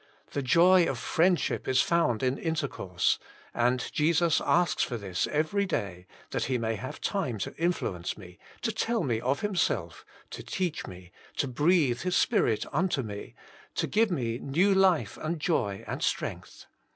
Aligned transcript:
The 0.31 0.41
joy 0.41 0.85
of 0.87 0.97
friendship 0.97 1.67
is 1.67 1.83
found 1.83 2.23
in 2.23 2.39
intercourse; 2.39 3.19
and 3.53 3.87
Jesus 3.93 4.41
asks 4.43 4.81
for 4.81 4.97
this 4.97 5.27
every 5.27 5.67
day, 5.67 6.07
that 6.31 6.45
he 6.45 6.57
may 6.57 6.73
have 6.73 6.99
time 6.99 7.37
to 7.37 7.55
influence 7.57 8.17
me, 8.17 8.39
to 8.63 8.71
tell 8.71 9.03
me 9.03 9.21
of 9.21 9.41
Himself, 9.41 10.03
to 10.31 10.41
teach 10.41 10.87
me, 10.87 11.11
to 11.37 11.47
breathe 11.47 11.99
His 12.01 12.15
Spirit 12.15 12.65
onto 12.73 13.03
Jesus 13.03 13.11
Himself, 13.13 13.35
61 13.75 13.75
me, 13.75 13.75
to 13.75 13.87
give 13.87 14.11
me 14.11 14.39
new 14.39 14.73
life 14.73 15.19
and 15.21 15.39
joy 15.39 15.83
and 15.85 16.01
strength. 16.01 16.65